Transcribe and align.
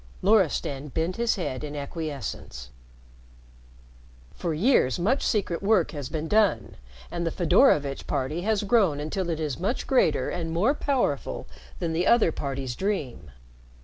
Loristan 0.23 0.87
bent 0.87 1.17
his 1.17 1.35
head 1.35 1.63
in 1.63 1.75
acquiescence. 1.75 2.71
"For 4.33 4.51
years 4.51 4.97
much 4.97 5.21
secret 5.23 5.61
work 5.61 5.91
has 5.91 6.09
been 6.09 6.27
done, 6.27 6.77
and 7.11 7.23
the 7.23 7.29
Fedorovitch 7.29 8.07
party 8.07 8.41
has 8.41 8.63
grown 8.63 8.99
until 8.99 9.29
it 9.29 9.39
is 9.39 9.59
much 9.59 9.85
greater 9.85 10.27
and 10.31 10.49
more 10.51 10.73
powerful 10.73 11.45
than 11.77 11.93
the 11.93 12.07
other 12.07 12.31
parties 12.31 12.75
dream. 12.75 13.29